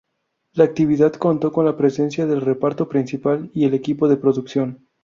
[0.53, 4.87] La actividad contó con la presencia del reparto principal y el equipo de producción.